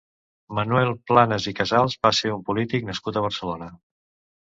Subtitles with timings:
[0.59, 3.73] Manuel Planas i Casals va ser un polític nascut a Barcelona.